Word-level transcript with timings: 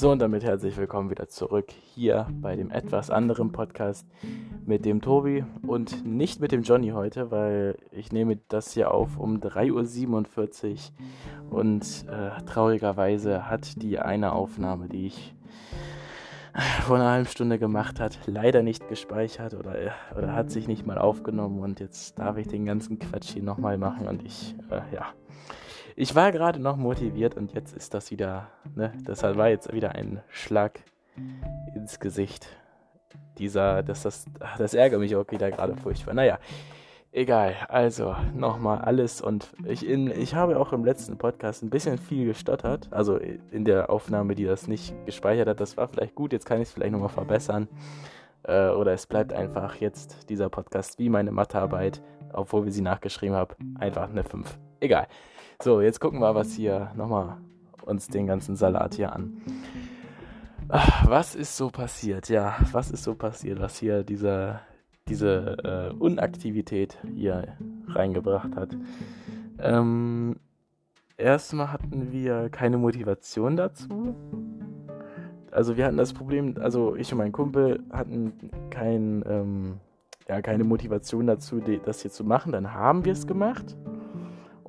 So 0.00 0.10
und 0.10 0.22
damit 0.22 0.42
herzlich 0.44 0.78
willkommen 0.78 1.10
wieder 1.10 1.28
zurück 1.28 1.66
hier 1.94 2.26
bei 2.40 2.56
dem 2.56 2.70
etwas 2.70 3.10
anderen 3.10 3.52
Podcast 3.52 4.06
mit 4.64 4.86
dem 4.86 5.02
Tobi 5.02 5.44
und 5.66 6.06
nicht 6.06 6.40
mit 6.40 6.52
dem 6.52 6.62
Johnny 6.62 6.92
heute, 6.92 7.30
weil 7.30 7.76
ich 7.90 8.10
nehme 8.10 8.38
das 8.48 8.72
hier 8.72 8.94
auf 8.94 9.18
um 9.18 9.40
3.47 9.40 10.92
Uhr 11.50 11.58
und 11.58 12.06
äh, 12.08 12.42
traurigerweise 12.46 13.50
hat 13.50 13.82
die 13.82 13.98
eine 13.98 14.32
Aufnahme, 14.32 14.88
die 14.88 15.08
ich 15.08 15.34
vor 16.86 16.96
einer 16.96 17.10
halben 17.10 17.28
Stunde 17.28 17.58
gemacht 17.58 18.00
hat, 18.00 18.20
leider 18.24 18.62
nicht 18.62 18.88
gespeichert 18.88 19.52
oder, 19.52 19.74
oder 20.16 20.32
hat 20.32 20.50
sich 20.50 20.66
nicht 20.66 20.86
mal 20.86 20.96
aufgenommen 20.96 21.60
und 21.60 21.78
jetzt 21.78 22.18
darf 22.18 22.38
ich 22.38 22.48
den 22.48 22.64
ganzen 22.64 22.98
Quatsch 22.98 23.34
hier 23.34 23.42
nochmal 23.42 23.76
machen 23.76 24.08
und 24.08 24.24
ich, 24.24 24.54
äh, 24.70 24.80
ja. 24.94 25.08
Ich 25.96 26.14
war 26.14 26.32
gerade 26.32 26.58
noch 26.60 26.76
motiviert 26.76 27.36
und 27.36 27.52
jetzt 27.52 27.76
ist 27.76 27.94
das 27.94 28.10
wieder, 28.10 28.48
ne, 28.74 28.92
das 29.04 29.22
war 29.22 29.48
jetzt 29.48 29.72
wieder 29.72 29.94
ein 29.94 30.22
Schlag 30.28 30.80
ins 31.74 32.00
Gesicht. 32.00 32.48
Dieser, 33.38 33.82
das, 33.82 34.02
das, 34.02 34.26
das 34.58 34.74
ärgert 34.74 35.00
mich 35.00 35.16
auch 35.16 35.30
wieder 35.30 35.50
gerade 35.50 35.76
furchtbar. 35.76 36.14
Naja, 36.14 36.38
Egal, 37.12 37.56
also 37.68 38.14
nochmal 38.36 38.82
alles 38.82 39.20
und 39.20 39.52
ich, 39.66 39.84
in, 39.84 40.12
ich 40.12 40.36
habe 40.36 40.60
auch 40.60 40.72
im 40.72 40.84
letzten 40.84 41.18
Podcast 41.18 41.60
ein 41.60 41.68
bisschen 41.68 41.98
viel 41.98 42.24
gestottert, 42.26 42.86
also 42.92 43.16
in 43.16 43.64
der 43.64 43.90
Aufnahme, 43.90 44.36
die 44.36 44.44
das 44.44 44.68
nicht 44.68 44.94
gespeichert 45.06 45.48
hat, 45.48 45.58
das 45.58 45.76
war 45.76 45.88
vielleicht 45.88 46.14
gut, 46.14 46.32
jetzt 46.32 46.46
kann 46.46 46.60
ich 46.60 46.68
es 46.68 46.72
vielleicht 46.72 46.92
nochmal 46.92 47.08
verbessern 47.08 47.66
äh, 48.44 48.68
oder 48.68 48.92
es 48.92 49.08
bleibt 49.08 49.32
einfach 49.32 49.74
jetzt 49.74 50.30
dieser 50.30 50.48
Podcast 50.50 51.00
wie 51.00 51.08
meine 51.08 51.32
Mathearbeit, 51.32 52.00
obwohl 52.32 52.64
wir 52.64 52.70
sie 52.70 52.80
nachgeschrieben 52.80 53.34
haben, 53.34 53.76
einfach 53.80 54.08
eine 54.08 54.22
5. 54.22 54.56
Egal. 54.78 55.08
So, 55.62 55.82
jetzt 55.82 56.00
gucken 56.00 56.20
wir 56.20 56.34
was 56.34 56.52
hier 56.52 56.90
nochmal 56.96 57.36
uns 57.84 58.08
den 58.08 58.26
ganzen 58.26 58.56
Salat 58.56 58.94
hier 58.94 59.12
an. 59.12 59.42
Ach, 60.68 61.06
was 61.06 61.34
ist 61.34 61.56
so 61.56 61.68
passiert? 61.68 62.30
Ja, 62.30 62.56
was 62.72 62.90
ist 62.90 63.04
so 63.04 63.14
passiert, 63.14 63.60
was 63.60 63.78
hier 63.78 64.02
dieser 64.02 64.60
diese 65.06 65.90
äh, 65.92 65.94
Unaktivität 65.98 66.98
hier 67.14 67.56
reingebracht 67.88 68.54
hat. 68.56 68.76
Ähm, 69.58 70.36
erstmal 71.18 71.72
hatten 71.72 72.12
wir 72.12 72.48
keine 72.48 72.78
Motivation 72.78 73.56
dazu. 73.56 74.14
Also 75.50 75.76
wir 75.76 75.84
hatten 75.84 75.96
das 75.96 76.14
Problem, 76.14 76.54
also 76.60 76.94
ich 76.94 77.12
und 77.12 77.18
mein 77.18 77.32
Kumpel 77.32 77.82
hatten 77.90 78.32
kein, 78.70 79.24
ähm, 79.26 79.80
ja, 80.28 80.40
keine 80.40 80.64
Motivation 80.64 81.26
dazu, 81.26 81.60
das 81.84 82.02
hier 82.02 82.10
zu 82.12 82.24
machen. 82.24 82.52
Dann 82.52 82.72
haben 82.72 83.04
wir 83.04 83.12
es 83.12 83.26
gemacht. 83.26 83.76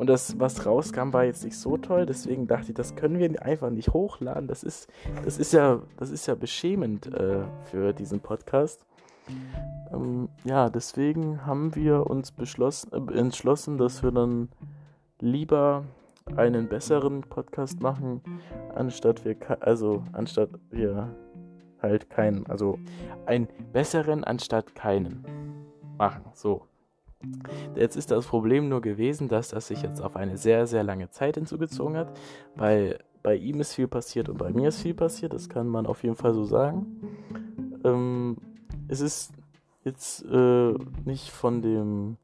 Und 0.01 0.07
das, 0.07 0.39
was 0.39 0.65
rauskam, 0.65 1.13
war 1.13 1.25
jetzt 1.25 1.43
nicht 1.43 1.55
so 1.55 1.77
toll. 1.77 2.07
Deswegen 2.07 2.47
dachte 2.47 2.69
ich, 2.69 2.73
das 2.73 2.95
können 2.95 3.19
wir 3.19 3.45
einfach 3.45 3.69
nicht 3.69 3.93
hochladen. 3.93 4.47
Das 4.47 4.63
ist, 4.63 4.89
das 5.23 5.37
ist 5.37 5.53
ja, 5.53 5.79
das 5.97 6.09
ist 6.09 6.25
ja 6.25 6.33
beschämend 6.33 7.05
äh, 7.13 7.43
für 7.65 7.93
diesen 7.93 8.19
Podcast. 8.19 8.83
Ähm, 9.93 10.27
ja, 10.43 10.71
deswegen 10.71 11.45
haben 11.45 11.75
wir 11.75 12.07
uns 12.07 12.33
äh, 12.39 13.13
entschlossen, 13.15 13.77
dass 13.77 14.01
wir 14.01 14.09
dann 14.09 14.49
lieber 15.19 15.83
einen 16.35 16.67
besseren 16.67 17.21
Podcast 17.21 17.79
machen, 17.79 18.21
anstatt 18.73 19.23
wir 19.23 19.35
also 19.59 20.01
anstatt 20.13 20.49
wir 20.71 21.15
halt 21.79 22.09
keinen, 22.09 22.47
also 22.47 22.79
einen 23.27 23.47
besseren 23.71 24.23
anstatt 24.23 24.73
keinen 24.73 25.23
machen. 25.99 26.23
So. 26.33 26.70
Jetzt 27.75 27.95
ist 27.95 28.11
das 28.11 28.25
Problem 28.25 28.69
nur 28.69 28.81
gewesen, 28.81 29.27
dass 29.27 29.49
das 29.49 29.67
sich 29.67 29.81
jetzt 29.81 30.01
auf 30.01 30.15
eine 30.15 30.37
sehr, 30.37 30.67
sehr 30.67 30.83
lange 30.83 31.09
Zeit 31.09 31.35
hinzugezogen 31.35 31.97
hat, 31.97 32.11
weil 32.55 32.99
bei 33.23 33.35
ihm 33.35 33.59
ist 33.59 33.75
viel 33.75 33.87
passiert 33.87 34.29
und 34.29 34.37
bei 34.37 34.51
mir 34.51 34.69
ist 34.69 34.81
viel 34.81 34.93
passiert, 34.93 35.33
das 35.33 35.49
kann 35.49 35.67
man 35.67 35.85
auf 35.85 36.03
jeden 36.03 36.15
Fall 36.15 36.33
so 36.33 36.43
sagen. 36.43 36.85
Ähm, 37.83 38.37
es 38.87 39.01
ist 39.01 39.33
jetzt 39.83 40.25
äh, 40.25 40.73
nicht 41.05 41.29
von 41.29 41.61
dem 41.61 42.17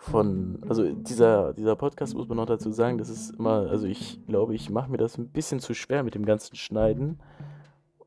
von, 0.00 0.58
also 0.66 0.90
dieser, 0.90 1.52
dieser 1.52 1.76
Podcast 1.76 2.14
muss 2.14 2.26
man 2.26 2.38
noch 2.38 2.46
dazu 2.46 2.70
sagen, 2.72 2.96
das 2.96 3.10
ist 3.10 3.34
immer, 3.38 3.68
also 3.68 3.86
ich 3.86 4.18
glaube, 4.26 4.54
ich 4.54 4.70
mache 4.70 4.90
mir 4.90 4.96
das 4.96 5.18
ein 5.18 5.28
bisschen 5.28 5.60
zu 5.60 5.74
schwer 5.74 6.02
mit 6.02 6.14
dem 6.14 6.24
ganzen 6.24 6.56
Schneiden 6.56 7.20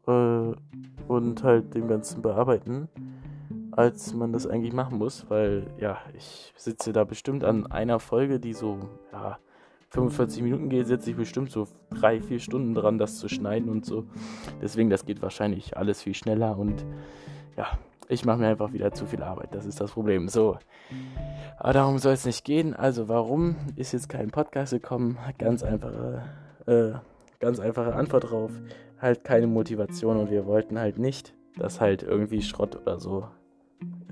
äh, 0.07 0.53
und 1.07 1.43
halt 1.43 1.75
dem 1.75 1.87
ganzen 1.87 2.23
Bearbeiten, 2.23 2.89
als 3.75 4.13
man 4.13 4.31
das 4.31 4.47
eigentlich 4.47 4.73
machen 4.73 4.97
muss, 4.97 5.29
weil 5.29 5.67
ja, 5.79 5.97
ich 6.15 6.53
sitze 6.55 6.93
da 6.93 7.03
bestimmt 7.03 7.43
an 7.43 7.67
einer 7.67 7.99
Folge, 7.99 8.39
die 8.39 8.53
so, 8.53 8.77
ja, 9.11 9.37
45 9.89 10.41
Minuten 10.41 10.69
geht, 10.69 10.87
sitze 10.87 11.11
ich 11.11 11.15
bestimmt 11.15 11.51
so 11.51 11.67
drei, 11.91 12.19
vier 12.19 12.39
Stunden 12.39 12.73
dran, 12.73 12.97
das 12.97 13.19
zu 13.19 13.29
schneiden 13.29 13.69
und 13.69 13.85
so. 13.85 14.05
Deswegen, 14.61 14.89
das 14.89 15.05
geht 15.05 15.21
wahrscheinlich 15.21 15.77
alles 15.77 16.01
viel 16.01 16.15
schneller 16.15 16.57
und 16.57 16.83
ja, 17.55 17.67
ich 18.09 18.25
mache 18.25 18.39
mir 18.39 18.47
einfach 18.47 18.73
wieder 18.73 18.91
zu 18.91 19.05
viel 19.05 19.21
Arbeit. 19.21 19.49
Das 19.53 19.65
ist 19.65 19.79
das 19.79 19.91
Problem. 19.91 20.27
So. 20.29 20.57
Aber 21.57 21.73
darum 21.73 21.99
soll 21.99 22.13
es 22.13 22.25
nicht 22.25 22.43
gehen. 22.43 22.73
Also, 22.73 23.07
warum 23.07 23.55
ist 23.75 23.91
jetzt 23.91 24.09
kein 24.09 24.31
Podcast 24.31 24.73
gekommen? 24.73 25.17
Ganz 25.37 25.63
einfache, 25.63 26.23
äh, 26.65 26.91
ganz 27.39 27.59
einfache 27.59 27.93
Antwort 27.93 28.31
drauf. 28.31 28.51
Halt 28.99 29.23
keine 29.23 29.47
Motivation 29.47 30.17
und 30.17 30.31
wir 30.31 30.45
wollten 30.45 30.79
halt 30.79 30.97
nicht, 30.97 31.33
dass 31.57 31.79
halt 31.79 32.03
irgendwie 32.03 32.41
Schrott 32.41 32.75
oder 32.81 32.99
so, 32.99 33.27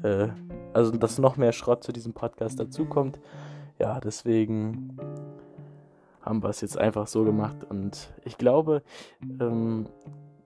äh, 0.03 0.29
also 0.73 0.91
dass 0.91 1.19
noch 1.19 1.37
mehr 1.37 1.51
Schrott 1.51 1.83
zu 1.83 1.91
diesem 1.91 2.13
Podcast 2.13 2.59
dazukommt. 2.59 3.19
Ja, 3.79 3.99
deswegen 3.99 4.97
haben 6.21 6.43
wir 6.43 6.49
es 6.49 6.61
jetzt 6.61 6.77
einfach 6.77 7.07
so 7.07 7.23
gemacht 7.23 7.63
und 7.69 8.13
ich 8.23 8.37
glaube, 8.37 8.83
ähm, 9.39 9.87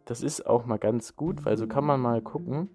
das 0.06 0.22
ist 0.22 0.46
auch 0.48 0.66
mal 0.66 0.78
ganz 0.78 1.16
gut, 1.16 1.46
weil 1.46 1.58
so 1.58 1.68
kann 1.68 1.84
man 1.84 2.00
mal 2.00 2.22
gucken, 2.22 2.70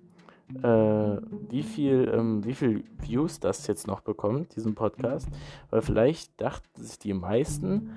äh, 0.63 1.17
wie 1.49 1.63
viel, 1.63 2.11
ähm, 2.13 2.45
wie 2.45 2.55
viel 2.55 2.85
Views 2.99 3.41
das 3.41 3.67
jetzt 3.67 3.87
noch 3.87 4.01
bekommt, 4.01 4.57
diesen 4.57 4.75
Podcast. 4.75 5.29
Weil 5.71 5.83
vielleicht 5.83 6.41
dachten 6.41 6.83
sich 6.83 6.99
die 6.99 7.15
meisten, 7.15 7.91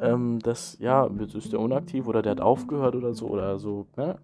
ähm, 0.00 0.40
dass, 0.40 0.78
ja, 0.80 1.08
jetzt 1.18 1.34
ist 1.34 1.52
der 1.52 1.60
unaktiv 1.60 2.06
oder 2.06 2.22
der 2.22 2.32
hat 2.32 2.40
aufgehört 2.40 2.96
oder 2.96 3.14
so 3.14 3.28
oder 3.28 3.58
so, 3.58 3.86
ne? 3.96 4.18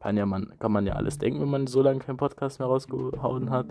Kann, 0.00 0.16
ja 0.16 0.26
man, 0.26 0.52
kann 0.58 0.72
man 0.72 0.86
ja 0.86 0.94
alles 0.94 1.18
denken, 1.18 1.40
wenn 1.40 1.50
man 1.50 1.66
so 1.66 1.82
lange 1.82 1.98
keinen 1.98 2.16
Podcast 2.16 2.58
mehr 2.60 2.68
rausgehauen 2.68 3.50
hat. 3.50 3.66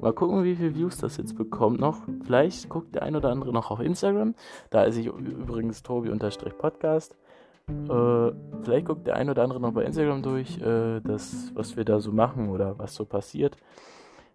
Mal 0.00 0.12
gucken, 0.12 0.44
wie 0.44 0.54
viele 0.54 0.74
Views 0.74 0.98
das 0.98 1.16
jetzt 1.16 1.36
bekommt 1.36 1.80
noch. 1.80 2.02
Vielleicht 2.24 2.68
guckt 2.68 2.94
der 2.94 3.02
ein 3.02 3.16
oder 3.16 3.30
andere 3.30 3.52
noch 3.52 3.70
auf 3.70 3.80
Instagram. 3.80 4.34
Da 4.70 4.84
ist 4.84 4.96
ich 4.96 5.06
übrigens 5.06 5.82
Tobi-Podcast. 5.82 7.16
Äh, 7.68 8.32
vielleicht 8.62 8.86
guckt 8.86 9.06
der 9.06 9.16
ein 9.16 9.30
oder 9.30 9.42
andere 9.42 9.60
noch 9.60 9.72
bei 9.72 9.84
Instagram 9.84 10.22
durch, 10.22 10.58
äh, 10.60 11.00
das, 11.00 11.50
was 11.54 11.76
wir 11.76 11.84
da 11.84 12.00
so 12.00 12.12
machen 12.12 12.50
oder 12.50 12.78
was 12.78 12.94
so 12.94 13.04
passiert. 13.04 13.56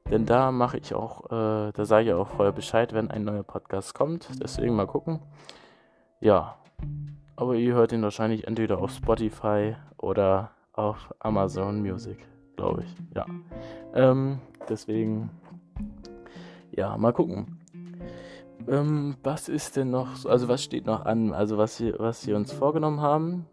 Denn 0.09 0.25
da 0.25 0.51
mache 0.51 0.77
ich 0.77 0.93
auch, 0.93 1.25
äh, 1.27 1.71
da 1.71 1.85
sage 1.85 2.07
ich 2.07 2.13
auch 2.13 2.27
vorher 2.27 2.51
Bescheid, 2.51 2.93
wenn 2.93 3.11
ein 3.11 3.23
neuer 3.23 3.43
Podcast 3.43 3.93
kommt. 3.93 4.27
Deswegen 4.41 4.75
mal 4.75 4.87
gucken. 4.87 5.19
Ja. 6.19 6.57
Aber 7.35 7.55
ihr 7.55 7.73
hört 7.73 7.91
ihn 7.91 8.01
wahrscheinlich 8.01 8.47
entweder 8.47 8.79
auf 8.79 8.91
Spotify 8.91 9.75
oder 9.97 10.51
auf 10.73 11.13
Amazon 11.19 11.81
Music, 11.81 12.17
glaube 12.55 12.83
ich. 12.83 12.95
Ja. 13.15 13.25
Ähm, 13.93 14.39
deswegen, 14.69 15.29
ja, 16.71 16.97
mal 16.97 17.13
gucken. 17.13 17.59
Ähm, 18.67 19.17
was 19.23 19.49
ist 19.49 19.75
denn 19.75 19.89
noch, 19.89 20.25
also 20.25 20.47
was 20.47 20.63
steht 20.63 20.85
noch 20.85 21.05
an? 21.05 21.33
Also 21.33 21.57
was 21.57 21.79
wir, 21.79 21.97
was 21.99 22.25
wir 22.27 22.35
uns 22.35 22.51
vorgenommen 22.51 23.01
haben, 23.01 23.45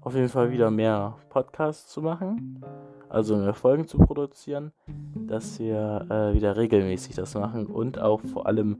auf 0.00 0.14
jeden 0.14 0.28
Fall 0.28 0.50
wieder 0.50 0.70
mehr 0.70 1.16
Podcasts 1.30 1.92
zu 1.92 2.02
machen, 2.02 2.62
also 3.08 3.36
mehr 3.36 3.54
Folgen 3.54 3.86
zu 3.86 3.98
produzieren, 3.98 4.72
dass 5.14 5.58
wir 5.58 6.06
äh, 6.10 6.34
wieder 6.34 6.56
regelmäßig 6.56 7.14
das 7.14 7.34
machen 7.34 7.66
und 7.66 7.98
auch 7.98 8.20
vor 8.20 8.46
allem 8.46 8.78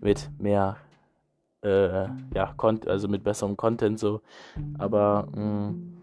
mit 0.00 0.30
mehr, 0.38 0.76
äh, 1.62 2.06
ja, 2.34 2.54
also 2.86 3.08
mit 3.08 3.22
besserem 3.22 3.56
Content 3.56 3.98
so. 3.98 4.20
Aber 4.78 5.28
mh, 5.32 5.70
mm, 5.70 5.97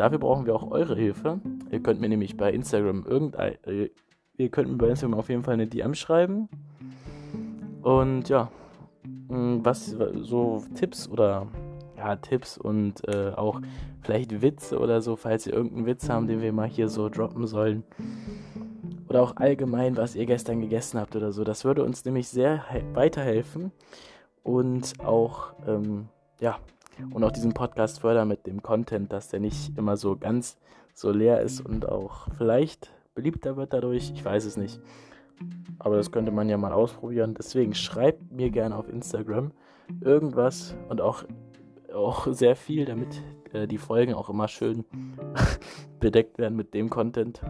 dafür 0.00 0.18
brauchen 0.18 0.46
wir 0.46 0.54
auch 0.54 0.70
eure 0.70 0.96
Hilfe. 0.96 1.40
Ihr 1.70 1.80
könnt 1.80 2.00
mir 2.00 2.08
nämlich 2.08 2.36
bei 2.36 2.52
Instagram 2.52 3.04
irgendein, 3.06 3.54
äh, 3.64 3.90
ihr 4.36 4.48
könnt 4.48 4.70
mir 4.70 4.78
bei 4.78 4.88
Instagram 4.88 5.18
auf 5.18 5.28
jeden 5.28 5.44
Fall 5.44 5.54
eine 5.54 5.66
DM 5.66 5.94
schreiben 5.94 6.48
und 7.82 8.28
ja, 8.28 8.50
mm, 9.28 9.58
was 9.62 9.96
so 10.22 10.62
Tipps 10.74 11.08
oder 11.08 11.46
ja, 11.96 12.16
Tipps 12.16 12.56
und 12.56 13.06
äh, 13.08 13.32
auch 13.36 13.60
vielleicht 14.02 14.40
Witze 14.40 14.78
oder 14.78 15.02
so, 15.02 15.16
falls 15.16 15.46
ihr 15.46 15.52
irgendeinen 15.52 15.86
Witz 15.86 16.08
haben, 16.08 16.26
den 16.26 16.40
wir 16.40 16.52
mal 16.52 16.68
hier 16.68 16.88
so 16.88 17.10
droppen 17.10 17.46
sollen. 17.46 17.84
Oder 19.08 19.22
auch 19.22 19.36
allgemein, 19.36 19.96
was 19.96 20.14
ihr 20.14 20.24
gestern 20.24 20.60
gegessen 20.60 20.98
habt 20.98 21.14
oder 21.16 21.32
so. 21.32 21.44
Das 21.44 21.64
würde 21.64 21.84
uns 21.84 22.04
nämlich 22.04 22.28
sehr 22.28 22.64
weiterhelfen 22.94 23.72
und 24.42 24.94
auch, 25.00 25.52
ähm, 25.66 26.08
ja, 26.40 26.58
und 27.10 27.24
auch 27.24 27.32
diesen 27.32 27.54
Podcast 27.54 28.00
fördern 28.00 28.28
mit 28.28 28.46
dem 28.46 28.62
Content, 28.62 29.12
dass 29.12 29.28
der 29.28 29.40
nicht 29.40 29.76
immer 29.76 29.96
so 29.96 30.16
ganz 30.16 30.58
so 30.94 31.10
leer 31.10 31.40
ist 31.40 31.60
und 31.60 31.88
auch 31.88 32.28
vielleicht 32.36 32.90
beliebter 33.14 33.56
wird 33.56 33.72
dadurch. 33.72 34.12
Ich 34.14 34.24
weiß 34.24 34.44
es 34.44 34.56
nicht. 34.56 34.80
Aber 35.78 35.96
das 35.96 36.12
könnte 36.12 36.32
man 36.32 36.48
ja 36.48 36.58
mal 36.58 36.72
ausprobieren. 36.72 37.34
Deswegen 37.34 37.74
schreibt 37.74 38.30
mir 38.30 38.50
gerne 38.50 38.76
auf 38.76 38.88
Instagram 38.88 39.52
irgendwas 40.00 40.76
und 40.88 41.00
auch 41.00 41.24
auch 41.92 42.28
sehr 42.30 42.56
viel, 42.56 42.84
damit 42.84 43.22
äh, 43.52 43.66
die 43.66 43.78
Folgen 43.78 44.14
auch 44.14 44.28
immer 44.28 44.48
schön 44.48 44.84
bedeckt 46.00 46.38
werden 46.38 46.56
mit 46.56 46.74
dem 46.74 46.90
Content. 46.90 47.40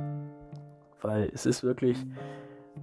Weil 1.02 1.30
es 1.32 1.46
ist 1.46 1.62
wirklich, 1.62 1.98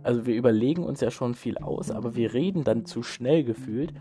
also 0.03 0.25
wir 0.25 0.35
überlegen 0.35 0.83
uns 0.83 1.01
ja 1.01 1.11
schon 1.11 1.33
viel 1.33 1.57
aus, 1.57 1.91
aber 1.91 2.15
wir 2.15 2.33
reden 2.33 2.63
dann 2.63 2.85
zu 2.85 3.03
schnell 3.03 3.43
gefühlt. 3.43 3.93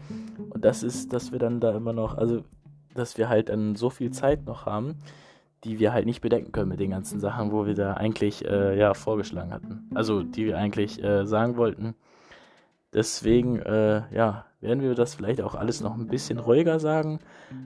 Und 0.50 0.64
das 0.64 0.82
ist, 0.82 1.12
dass 1.12 1.32
wir 1.32 1.38
dann 1.38 1.60
da 1.60 1.76
immer 1.76 1.92
noch, 1.92 2.16
also 2.16 2.44
dass 2.94 3.18
wir 3.18 3.28
halt 3.28 3.48
dann 3.48 3.76
so 3.76 3.90
viel 3.90 4.10
Zeit 4.10 4.46
noch 4.46 4.66
haben, 4.66 4.96
die 5.64 5.78
wir 5.78 5.92
halt 5.92 6.06
nicht 6.06 6.20
bedecken 6.20 6.52
können 6.52 6.68
mit 6.68 6.80
den 6.80 6.90
ganzen 6.90 7.20
Sachen, 7.20 7.52
wo 7.52 7.66
wir 7.66 7.74
da 7.74 7.94
eigentlich 7.94 8.44
äh, 8.44 8.78
ja 8.78 8.94
vorgeschlagen 8.94 9.52
hatten. 9.52 9.90
Also 9.94 10.22
die 10.22 10.46
wir 10.46 10.58
eigentlich 10.58 11.02
äh, 11.02 11.26
sagen 11.26 11.56
wollten. 11.56 11.94
Deswegen, 12.92 13.58
äh, 13.60 14.02
ja, 14.14 14.46
werden 14.60 14.82
wir 14.82 14.94
das 14.94 15.14
vielleicht 15.14 15.40
auch 15.40 15.54
alles 15.54 15.80
noch 15.80 15.94
ein 15.94 16.06
bisschen 16.06 16.38
ruhiger 16.38 16.80
sagen, 16.80 17.20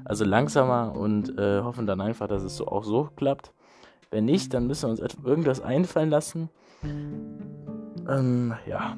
also 0.05 0.25
langsamer 0.25 0.95
und 0.97 1.39
äh, 1.39 1.61
hoffen 1.61 1.87
dann 1.87 2.01
einfach, 2.01 2.27
dass 2.27 2.43
es 2.43 2.57
so 2.57 2.67
auch 2.67 2.85
so 2.85 3.11
klappt. 3.17 3.53
Wenn 4.11 4.25
nicht, 4.25 4.53
dann 4.55 4.67
müssen 4.67 4.87
wir 4.87 4.91
uns 4.91 5.17
irgendwas 5.25 5.61
einfallen 5.61 6.11
lassen. 6.11 6.49
Ähm, 8.11 8.55
ja, 8.67 8.97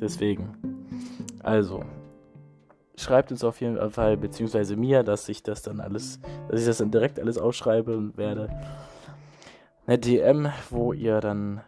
deswegen. 0.00 0.56
Also, 1.42 1.82
schreibt 2.96 3.32
uns 3.32 3.42
auf 3.42 3.60
jeden 3.60 3.90
Fall, 3.90 4.16
beziehungsweise 4.16 4.76
mir, 4.76 5.02
dass 5.02 5.28
ich 5.28 5.42
das 5.42 5.62
dann 5.62 5.80
alles, 5.80 6.20
dass 6.48 6.60
ich 6.60 6.66
das 6.66 6.78
dann 6.78 6.92
direkt 6.92 7.18
alles 7.18 7.36
aufschreiben 7.36 8.16
werde. 8.16 8.48
Eine 9.86 9.98
DM, 9.98 10.48
wo 10.70 10.92
ihr 10.92 11.20
dann 11.20 11.62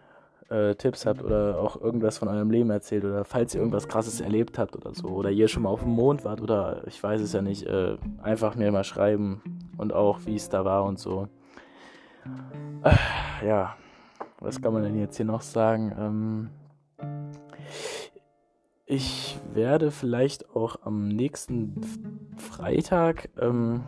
äh, 0.49 0.77
Tipps 0.77 1.07
habt 1.07 1.23
oder 1.23 1.59
auch 1.59 1.81
irgendwas 1.81 2.19
von 2.19 2.29
eurem 2.29 2.51
Leben 2.51 2.71
erzählt 2.71 3.05
oder 3.05 3.25
falls 3.25 3.55
ihr 3.55 3.61
irgendwas 3.61 3.89
krasses 3.89 4.21
erlebt 4.21 4.59
habt 4.59 4.77
oder 4.77 4.95
so 4.95 5.09
oder 5.09 5.31
ihr 5.31 5.49
schon 5.49 5.65
mal 5.65 5.71
auf 5.71 5.83
dem 5.83 5.91
Mond 5.91 6.25
wart 6.25 6.41
oder 6.41 6.83
ich 6.87 7.03
weiß 7.03 7.21
es 7.21 7.33
ja 7.33 7.43
nicht, 7.43 7.65
äh, 7.67 7.97
einfach 8.23 8.55
mir 8.55 8.71
mal 8.71 8.85
schreiben 8.85 9.43
und 9.77 9.93
auch 9.93 10.21
wie 10.25 10.37
es 10.37 10.49
da 10.49 10.65
war 10.65 10.85
und 10.85 11.01
so. 11.01 11.29
Äh, 12.85 13.47
ja, 13.47 13.77
was 14.39 14.63
kann 14.63 14.73
man 14.73 14.85
denn 14.85 14.99
jetzt 14.99 15.17
hier 15.17 15.27
noch 15.27 15.43
sagen? 15.43 15.93
Ähm, 15.99 16.51
ich 18.87 19.37
werde 19.53 19.91
vielleicht 19.91 20.55
auch 20.55 20.77
am 20.83 21.09
nächsten 21.09 21.81
Freitag 22.37 23.29
ähm, 23.39 23.83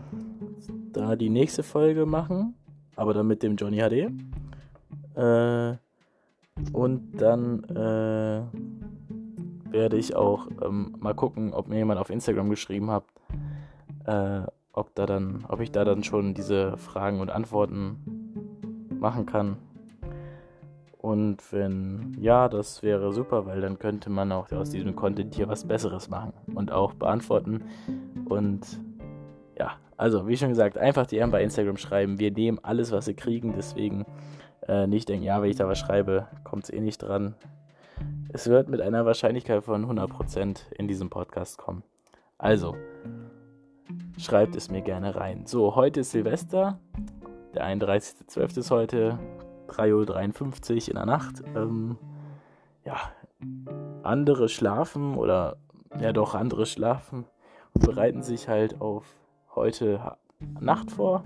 da 0.92 1.14
die 1.14 1.30
nächste 1.30 1.62
Folge 1.62 2.04
machen, 2.04 2.54
aber 2.96 3.14
dann 3.14 3.28
mit 3.28 3.44
dem 3.44 3.54
Johnny 3.54 3.78
HD. 3.78 4.10
Äh, 5.16 5.76
und 6.72 7.12
dann 7.20 7.62
äh, 7.64 8.42
werde 9.70 9.96
ich 9.96 10.16
auch 10.16 10.48
ähm, 10.64 10.96
mal 10.98 11.14
gucken, 11.14 11.52
ob 11.52 11.68
mir 11.68 11.76
jemand 11.76 12.00
auf 12.00 12.10
Instagram 12.10 12.50
geschrieben 12.50 12.90
hat, 12.90 13.04
äh, 14.04 14.40
ob 14.72 14.94
da 14.96 15.06
dann, 15.06 15.44
ob 15.46 15.60
ich 15.60 15.70
da 15.70 15.84
dann 15.84 16.02
schon 16.02 16.34
diese 16.34 16.76
Fragen 16.76 17.20
und 17.20 17.30
Antworten 17.30 18.88
machen 18.98 19.26
kann. 19.26 19.58
Und 21.08 21.54
wenn 21.54 22.18
ja, 22.20 22.50
das 22.50 22.82
wäre 22.82 23.14
super, 23.14 23.46
weil 23.46 23.62
dann 23.62 23.78
könnte 23.78 24.10
man 24.10 24.30
auch 24.30 24.52
aus 24.52 24.68
diesem 24.68 24.94
Content 24.94 25.34
hier 25.34 25.48
was 25.48 25.66
Besseres 25.66 26.10
machen 26.10 26.34
und 26.54 26.70
auch 26.70 26.92
beantworten. 26.92 27.64
Und 28.28 28.60
ja, 29.58 29.72
also 29.96 30.28
wie 30.28 30.36
schon 30.36 30.50
gesagt, 30.50 30.76
einfach 30.76 31.06
DM 31.06 31.30
bei 31.30 31.42
Instagram 31.42 31.78
schreiben. 31.78 32.18
Wir 32.18 32.30
nehmen 32.30 32.58
alles, 32.62 32.92
was 32.92 33.06
wir 33.06 33.16
kriegen, 33.16 33.54
deswegen 33.56 34.04
äh, 34.66 34.86
nicht 34.86 35.08
denken, 35.08 35.24
ja, 35.24 35.40
wenn 35.40 35.48
ich 35.48 35.56
da 35.56 35.66
was 35.66 35.78
schreibe, 35.78 36.28
kommt 36.44 36.64
es 36.64 36.70
eh 36.70 36.80
nicht 36.80 36.98
dran. 36.98 37.34
Es 38.30 38.46
wird 38.46 38.68
mit 38.68 38.82
einer 38.82 39.06
Wahrscheinlichkeit 39.06 39.64
von 39.64 39.86
100% 39.86 40.58
in 40.76 40.88
diesem 40.88 41.08
Podcast 41.08 41.56
kommen. 41.56 41.84
Also, 42.36 42.76
schreibt 44.18 44.56
es 44.56 44.70
mir 44.70 44.82
gerne 44.82 45.16
rein. 45.16 45.46
So, 45.46 45.74
heute 45.74 46.00
ist 46.00 46.10
Silvester. 46.10 46.78
Der 47.54 47.64
31.12. 47.64 48.58
ist 48.58 48.70
heute. 48.70 49.18
3.53 49.68 50.74
Uhr 50.74 50.88
in 50.88 50.94
der 50.94 51.06
Nacht. 51.06 51.42
Ähm, 51.54 51.98
ja, 52.84 52.96
andere 54.02 54.48
schlafen 54.48 55.16
oder 55.16 55.56
ja 56.00 56.12
doch, 56.12 56.34
andere 56.34 56.66
schlafen 56.66 57.24
und 57.74 57.84
bereiten 57.84 58.22
sich 58.22 58.48
halt 58.48 58.80
auf 58.80 59.04
heute 59.54 60.16
Nacht 60.60 60.90
vor. 60.90 61.24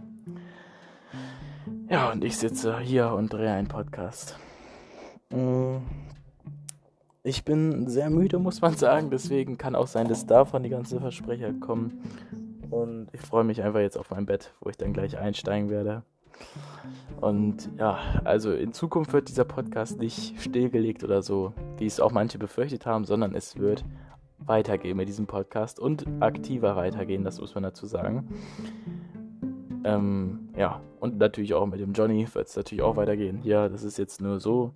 Ja, 1.89 2.11
und 2.11 2.25
ich 2.25 2.39
sitze 2.39 2.79
hier 2.79 3.13
und 3.13 3.33
drehe 3.33 3.53
einen 3.53 3.69
Podcast. 3.69 4.39
Mm. 5.31 5.77
Ich 7.25 7.45
bin 7.45 7.87
sehr 7.89 8.11
müde, 8.11 8.41
muss 8.41 8.61
man 8.61 8.75
sagen. 8.75 9.11
Deswegen 9.11 9.57
kann 9.57 9.77
auch 9.77 9.87
sein, 9.87 10.09
dass 10.09 10.27
davon 10.27 10.65
die 10.65 10.71
ganzen 10.71 11.01
Versprecher 11.01 11.53
kommen. 11.53 12.03
Und 12.69 13.09
ich 13.13 13.21
freue 13.21 13.45
mich 13.45 13.63
einfach 13.63 13.81
jetzt 13.81 13.97
auf 13.97 14.11
mein 14.11 14.27
Bett, 14.27 14.53
wo 14.61 14.71
ich 14.71 14.77
dann 14.77 14.93
gleich 14.93 15.17
einsteigen 15.19 15.71
werde. 15.71 16.03
Und 17.21 17.71
ja, 17.79 17.99
also 18.25 18.53
in 18.53 18.73
Zukunft 18.73 19.13
wird 19.13 19.29
dieser 19.29 19.45
Podcast 19.45 19.99
nicht 19.99 20.41
stillgelegt 20.41 21.05
oder 21.05 21.23
so, 21.23 21.53
wie 21.79 21.87
es 21.87 22.01
auch 22.01 22.11
manche 22.11 22.39
befürchtet 22.39 22.85
haben, 22.85 23.05
sondern 23.05 23.35
es 23.35 23.57
wird 23.57 23.85
weitergehen 24.39 24.97
mit 24.97 25.09
diesem 25.09 25.27
Podcast 25.27 25.79
und 25.79 26.05
aktiver 26.21 26.75
weitergehen, 26.75 27.25
das 27.25 27.41
muss 27.41 27.55
man 27.55 27.63
dazu 27.63 27.87
sagen. 27.87 28.29
Ähm, 29.85 30.49
ja, 30.57 30.81
und 31.01 31.19
natürlich 31.19 31.55
auch 31.55 31.67
mit 31.67 31.81
dem 31.81 31.93
Johnny 31.93 32.27
wird 32.33 32.49
es 32.49 32.57
natürlich 32.57 32.83
auch 32.83 32.97
weitergehen. 32.97 33.41
Ja, 33.43 33.69
das 33.69 33.83
ist 33.83 33.99
jetzt 33.99 34.21
nur 34.21 34.41
so. 34.41 34.73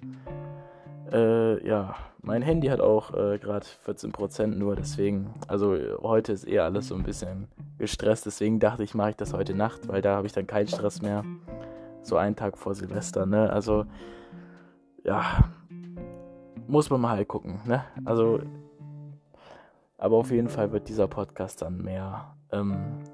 Äh, 1.13 1.67
ja, 1.67 1.95
mein 2.27 2.43
Handy 2.43 2.67
hat 2.67 2.81
auch 2.81 3.15
äh, 3.15 3.39
gerade 3.39 3.65
14% 3.87 4.49
nur, 4.49 4.75
deswegen, 4.75 5.33
also 5.47 5.79
heute 6.03 6.33
ist 6.33 6.45
eher 6.45 6.65
alles 6.65 6.89
so 6.89 6.97
ein 6.97 7.05
bisschen 7.05 7.47
gestresst, 7.79 8.27
deswegen 8.27 8.59
dachte 8.59 8.83
ich, 8.83 8.95
mache 8.95 9.11
ich 9.11 9.17
das 9.17 9.33
heute 9.33 9.55
Nacht, 9.55 9.87
weil 9.87 10.03
da 10.03 10.17
habe 10.17 10.27
ich 10.27 10.33
dann 10.33 10.49
keinen 10.49 10.67
Stress 10.67 11.01
mehr. 11.01 11.25
So 12.03 12.17
einen 12.17 12.35
Tag 12.35 12.59
vor 12.59 12.75
Silvester, 12.75 13.27
ne? 13.27 13.51
Also, 13.51 13.85
ja, 15.05 15.49
muss 16.67 16.91
man 16.91 17.01
mal 17.01 17.17
halt 17.17 17.29
gucken, 17.29 17.61
ne? 17.65 17.85
Also, 18.05 18.41
aber 19.97 20.17
auf 20.17 20.31
jeden 20.33 20.49
Fall 20.49 20.73
wird 20.73 20.89
dieser 20.89 21.07
Podcast 21.07 21.63
dann 21.63 21.81
mehr 21.81 22.35
ähm, 22.51 23.05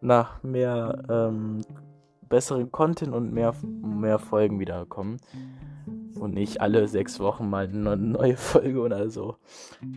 nach 0.00 0.42
mehr 0.42 1.02
ähm, 1.08 1.62
besseren 2.28 2.72
Content 2.72 3.12
und 3.12 3.32
mehr, 3.32 3.54
mehr 3.62 4.18
Folgen 4.18 4.58
wiederkommen. 4.58 5.18
Und 6.22 6.34
nicht 6.34 6.60
alle 6.60 6.86
sechs 6.86 7.18
Wochen 7.18 7.50
mal 7.50 7.64
eine 7.64 7.96
neue 7.96 8.36
Folge 8.36 8.78
oder 8.80 9.10
so. 9.10 9.38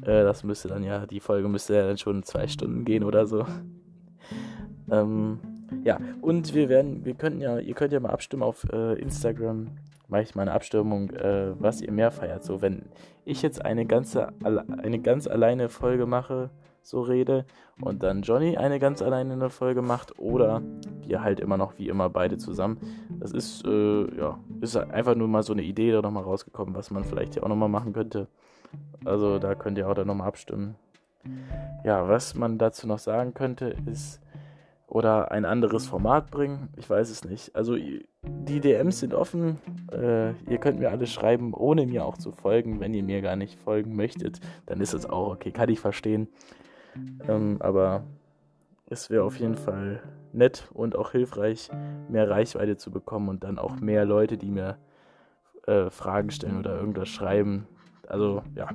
Äh, 0.02 0.24
das 0.24 0.44
müsste 0.44 0.68
dann 0.68 0.84
ja, 0.84 1.06
die 1.06 1.20
Folge 1.20 1.48
müsste 1.48 1.76
ja 1.76 1.86
dann 1.86 2.00
schon 2.00 2.24
zwei 2.24 2.48
Stunden 2.48 2.84
gehen 2.84 3.04
oder 3.04 3.28
so. 3.28 3.46
Ähm, 4.90 5.40
ja, 5.84 6.00
und 6.22 6.56
wir 6.56 6.68
werden, 6.68 7.06
wir 7.06 7.14
könnten 7.14 7.42
ja, 7.42 7.60
ihr 7.60 7.76
könnt 7.76 7.94
ja 7.94 8.00
mal 8.00 8.10
abstimmen 8.10 8.42
auf 8.42 8.66
äh, 8.74 8.94
Instagram, 9.00 9.78
mache 10.08 10.24
ich 10.24 10.34
mal 10.34 10.42
eine 10.42 10.54
Abstimmung, 10.54 11.12
äh, 11.12 11.54
was 11.60 11.80
ihr 11.80 11.92
mehr 11.92 12.10
feiert. 12.10 12.44
So, 12.44 12.60
wenn 12.60 12.86
ich 13.24 13.44
jetzt 13.44 13.64
eine 13.64 13.86
ganze, 13.86 14.30
eine 14.44 15.00
ganz 15.02 15.28
alleine 15.28 15.70
Folge 15.70 16.08
mache, 16.08 16.50
so 16.82 17.02
rede 17.02 17.46
und 17.82 18.02
dann 18.02 18.24
Johnny 18.24 18.58
eine 18.58 18.80
ganz 18.80 19.04
alleine 19.04 19.34
eine 19.34 19.52
Folge 19.52 19.84
macht 19.84 20.18
oder 20.18 20.64
wir 21.08 21.24
halt 21.24 21.40
immer 21.40 21.58
noch 21.58 21.78
wie 21.78 21.90
immer 21.90 22.10
beide 22.10 22.38
zusammen. 22.38 22.78
Das 23.20 23.32
ist, 23.32 23.66
äh, 23.66 24.18
ja, 24.18 24.40
ist 24.62 24.76
einfach 24.78 25.16
nur 25.16 25.28
mal 25.28 25.44
so 25.44 25.54
eine 25.54 25.64
Idee 25.64 25.92
da 25.92 26.02
nochmal 26.02 26.24
rausgekommen, 26.24 26.76
was 26.76 26.92
man 26.92 27.04
vielleicht 27.04 27.36
ja 27.36 27.44
auch 27.44 27.48
nochmal 27.48 27.70
machen 27.70 27.94
könnte. 27.94 28.28
Also 29.04 29.40
da 29.40 29.56
könnt 29.56 29.78
ihr 29.78 29.90
auch 29.90 29.94
dann 29.94 30.08
nochmal 30.08 30.28
abstimmen. 30.28 30.76
Ja, 31.84 32.08
was 32.08 32.36
man 32.36 32.58
dazu 32.58 32.88
noch 32.88 33.00
sagen 33.00 33.34
könnte, 33.34 33.76
ist, 33.86 34.22
oder 34.88 35.32
ein 35.32 35.46
anderes 35.46 35.88
Format 35.88 36.32
bringen. 36.32 36.70
Ich 36.78 36.90
weiß 36.90 37.10
es 37.10 37.26
nicht. 37.26 37.56
Also 37.56 37.76
die 37.76 38.60
DMs 38.60 39.00
sind 39.00 39.14
offen. 39.14 39.60
Äh, 39.92 40.32
ihr 40.50 40.58
könnt 40.60 40.80
mir 40.80 40.92
alles 40.92 41.12
schreiben, 41.12 41.54
ohne 41.54 41.86
mir 41.86 42.06
auch 42.06 42.18
zu 42.18 42.32
folgen. 42.32 42.80
Wenn 42.80 42.94
ihr 42.94 43.04
mir 43.04 43.22
gar 43.22 43.36
nicht 43.36 43.60
folgen 43.60 43.96
möchtet, 43.96 44.40
dann 44.68 44.82
ist 44.82 44.94
es 44.94 45.06
auch 45.06 45.34
okay. 45.34 45.52
Kann 45.52 45.70
ich 45.70 45.80
verstehen. 45.80 46.28
Ähm, 47.28 47.58
aber 47.60 48.04
es 48.88 49.10
wäre 49.10 49.24
auf 49.24 49.40
jeden 49.40 49.56
Fall 49.56 50.02
nett 50.34 50.70
und 50.74 50.96
auch 50.96 51.12
hilfreich, 51.12 51.70
mehr 52.10 52.30
Reichweite 52.30 52.78
zu 52.78 52.92
bekommen 52.92 53.30
und 53.30 53.44
dann 53.44 53.58
auch 53.58 53.80
mehr 53.80 54.06
Leute, 54.06 54.38
die 54.38 54.52
mir 54.52 54.78
äh, 55.66 55.90
Fragen 55.90 56.30
stellen 56.32 56.60
oder 56.60 56.78
irgendwas 56.78 57.10
schreiben. 57.10 57.68
Also 58.08 58.44
ja, 58.56 58.70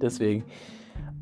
deswegen. 0.00 0.44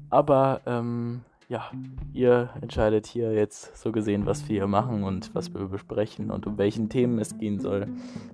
Aber 0.09 0.61
ähm, 0.67 1.23
ja, 1.49 1.71
ihr 2.15 2.51
entscheidet 2.61 3.07
hier 3.07 3.33
jetzt 3.33 3.77
so 3.77 3.93
gesehen, 3.93 4.25
was 4.25 4.49
wir 4.49 4.57
hier 4.57 4.67
machen 4.67 5.05
und 5.05 5.35
was 5.35 5.53
wir 5.53 5.67
besprechen 5.67 6.31
und 6.31 6.47
um 6.47 6.57
welchen 6.57 6.89
Themen 6.89 7.19
es 7.19 7.37
gehen 7.37 7.61
soll. 7.61 7.89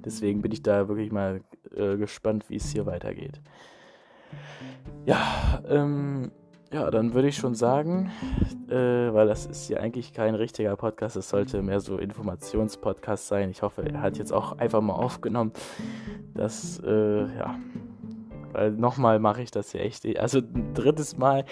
Deswegen 0.04 0.42
bin 0.42 0.52
ich 0.52 0.62
da 0.62 0.88
wirklich 0.88 1.10
mal 1.10 1.40
äh, 1.74 1.96
gespannt, 1.96 2.48
wie 2.48 2.56
es 2.56 2.70
hier 2.70 2.86
weitergeht. 2.86 3.40
Ja, 5.04 5.62
ähm, 5.68 6.30
ja, 6.72 6.90
dann 6.90 7.14
würde 7.14 7.28
ich 7.28 7.36
schon 7.36 7.54
sagen, 7.54 8.10
äh, 8.68 8.74
weil 8.74 9.26
das 9.26 9.46
ist 9.46 9.68
ja 9.68 9.78
eigentlich 9.78 10.12
kein 10.12 10.34
richtiger 10.34 10.76
Podcast, 10.76 11.16
es 11.16 11.28
sollte 11.28 11.62
mehr 11.62 11.80
so 11.80 11.98
Informationspodcast 11.98 13.26
sein. 13.26 13.50
Ich 13.50 13.62
hoffe, 13.62 13.82
er 13.82 14.02
hat 14.02 14.18
jetzt 14.18 14.32
auch 14.32 14.58
einfach 14.58 14.80
mal 14.80 14.94
aufgenommen, 14.94 15.52
dass, 16.34 16.80
äh, 16.84 17.26
ja, 17.36 17.58
Weil 18.52 18.72
nochmal 18.72 19.18
mache 19.18 19.42
ich 19.42 19.50
das 19.50 19.72
ja 19.72 19.80
echt. 19.80 20.06
Also 20.18 20.38
ein 20.38 20.72
drittes 20.74 21.18
Mal. 21.18 21.44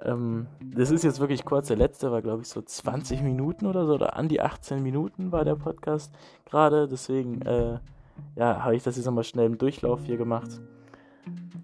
Ähm, 0.00 0.46
das 0.62 0.90
ist 0.90 1.02
jetzt 1.02 1.20
wirklich 1.20 1.44
kurz. 1.44 1.68
Der 1.68 1.76
letzte 1.76 2.12
war, 2.12 2.22
glaube 2.22 2.42
ich, 2.42 2.48
so 2.48 2.62
20 2.62 3.22
Minuten 3.22 3.66
oder 3.66 3.86
so. 3.86 3.94
Oder 3.94 4.16
an 4.16 4.28
die 4.28 4.40
18 4.40 4.82
Minuten 4.82 5.32
war 5.32 5.44
der 5.44 5.56
Podcast 5.56 6.14
gerade. 6.44 6.86
Deswegen, 6.88 7.42
äh, 7.42 7.78
ja, 8.36 8.64
habe 8.64 8.76
ich 8.76 8.82
das 8.84 8.96
jetzt 8.96 9.06
nochmal 9.06 9.24
schnell 9.24 9.46
im 9.46 9.58
Durchlauf 9.58 10.04
hier 10.04 10.16
gemacht. 10.16 10.60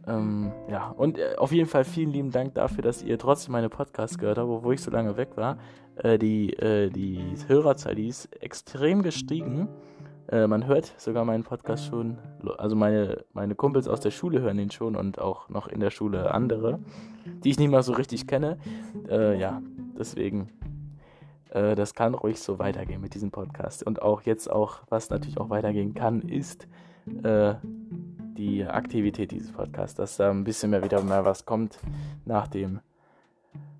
Ähm, 0.06 0.52
ja, 0.68 0.88
und 0.88 1.18
äh, 1.18 1.36
auf 1.36 1.52
jeden 1.52 1.68
Fall 1.68 1.84
vielen 1.84 2.10
lieben 2.10 2.30
Dank 2.30 2.54
dafür, 2.54 2.82
dass 2.82 3.02
ihr 3.02 3.18
trotzdem 3.18 3.52
meine 3.52 3.68
Podcasts 3.68 4.18
gehört 4.18 4.38
habt, 4.38 4.48
obwohl 4.48 4.74
ich 4.74 4.82
so 4.82 4.90
lange 4.90 5.16
weg 5.16 5.36
war. 5.36 5.58
Äh, 5.96 6.18
die, 6.18 6.52
äh, 6.54 6.90
die 6.90 7.34
Hörerzahl, 7.46 7.94
die 7.94 8.08
ist 8.08 8.26
extrem 8.42 9.02
gestiegen. 9.02 9.68
Äh, 10.30 10.46
man 10.46 10.66
hört 10.66 10.94
sogar 10.96 11.24
meinen 11.24 11.44
Podcast 11.44 11.86
schon. 11.86 12.18
Also 12.56 12.76
meine, 12.76 13.24
meine 13.32 13.54
Kumpels 13.54 13.88
aus 13.88 14.00
der 14.00 14.10
Schule 14.10 14.40
hören 14.40 14.58
ihn 14.58 14.70
schon 14.70 14.96
und 14.96 15.18
auch 15.18 15.48
noch 15.48 15.68
in 15.68 15.80
der 15.80 15.90
Schule 15.90 16.32
andere, 16.32 16.78
die 17.44 17.50
ich 17.50 17.58
nicht 17.58 17.70
mal 17.70 17.82
so 17.82 17.92
richtig 17.92 18.26
kenne. 18.26 18.58
Äh, 19.08 19.38
ja, 19.38 19.60
deswegen, 19.98 20.48
äh, 21.50 21.74
das 21.74 21.94
kann 21.94 22.14
ruhig 22.14 22.40
so 22.40 22.58
weitergehen 22.58 23.00
mit 23.00 23.14
diesem 23.14 23.30
Podcast. 23.30 23.82
Und 23.84 24.02
auch 24.02 24.22
jetzt 24.22 24.50
auch, 24.50 24.80
was 24.88 25.10
natürlich 25.10 25.38
auch 25.38 25.50
weitergehen 25.50 25.94
kann, 25.94 26.22
ist 26.22 26.68
die 28.40 28.64
Aktivität 28.64 29.32
dieses 29.32 29.52
Podcasts, 29.52 29.96
dass 29.96 30.16
da 30.16 30.30
ein 30.30 30.44
bisschen 30.44 30.70
mehr 30.70 30.82
wieder 30.82 31.02
mehr 31.02 31.26
was 31.26 31.44
kommt 31.44 31.78
nach 32.24 32.48
dem, 32.48 32.80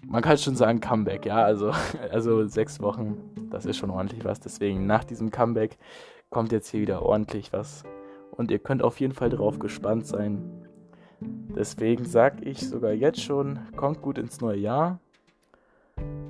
man 0.06 0.20
kann 0.20 0.36
schon 0.36 0.54
sagen, 0.54 0.80
Comeback, 0.80 1.24
ja, 1.24 1.42
also, 1.42 1.72
also 2.10 2.46
sechs 2.46 2.80
Wochen, 2.80 3.16
das 3.50 3.64
ist 3.64 3.78
schon 3.78 3.90
ordentlich 3.90 4.22
was, 4.24 4.38
deswegen 4.38 4.86
nach 4.86 5.04
diesem 5.04 5.30
Comeback 5.30 5.78
kommt 6.28 6.52
jetzt 6.52 6.68
hier 6.68 6.80
wieder 6.80 7.02
ordentlich 7.02 7.54
was 7.54 7.84
und 8.32 8.50
ihr 8.50 8.58
könnt 8.58 8.82
auf 8.82 9.00
jeden 9.00 9.14
Fall 9.14 9.30
drauf 9.30 9.58
gespannt 9.58 10.06
sein. 10.06 10.66
Deswegen 11.20 12.04
sag 12.04 12.46
ich 12.46 12.68
sogar 12.68 12.92
jetzt 12.92 13.22
schon, 13.22 13.58
kommt 13.76 14.02
gut 14.02 14.18
ins 14.18 14.42
neue 14.42 14.58
Jahr, 14.58 15.00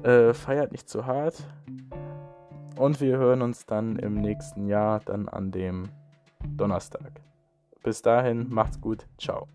äh, 0.04 0.32
feiert 0.34 0.70
nicht 0.70 0.88
zu 0.88 1.04
hart 1.04 1.34
und 2.76 3.00
wir 3.00 3.18
hören 3.18 3.42
uns 3.42 3.66
dann 3.66 3.96
im 3.96 4.14
nächsten 4.14 4.68
Jahr, 4.68 5.00
dann 5.00 5.28
an 5.28 5.50
dem 5.50 5.88
Donnerstag. 6.56 7.22
Bis 7.82 8.02
dahin, 8.02 8.49
macht's 8.50 8.80
gut. 8.80 9.06
Ciao. 9.18 9.49